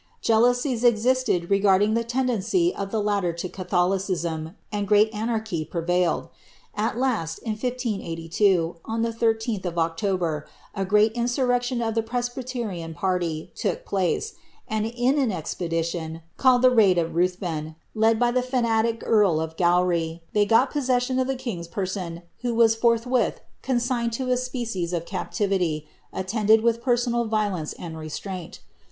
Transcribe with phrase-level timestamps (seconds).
[0.21, 6.29] Jealousies existed regarding the tendency of the latter to Catholicism, and great anarchy prevailed.
[6.73, 12.95] At last, in 158*^, on the 13th of October, a general insurrection of the presbyterian
[12.95, 14.33] party took place,
[14.67, 19.39] and, in an expedition, called the Raid of Ruthven, led by the fana tic earl
[19.39, 24.33] of Gowrie, they got posMsion of the king's pereon, who was Ibrtliwith consigned to a
[24.33, 28.61] species^f captivity, attended with personal violence and restraint.